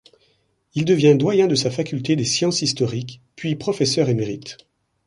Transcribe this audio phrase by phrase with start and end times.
[0.73, 4.57] Il devient doyen de sa faculté des sciences historiques, puis professeur émérite.